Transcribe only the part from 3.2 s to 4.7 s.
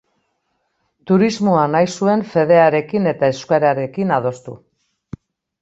euskararekin adostu.